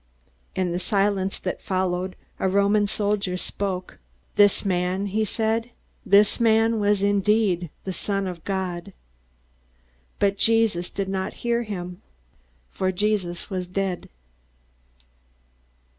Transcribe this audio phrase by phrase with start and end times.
[0.55, 3.99] In the silence that followed, a Roman soldier spoke.
[4.35, 5.69] "This man" he said,
[6.03, 8.93] "this man was indeed the Son of God."
[10.17, 12.01] But Jesus did not hear him.
[12.71, 14.09] For Jesus was dead.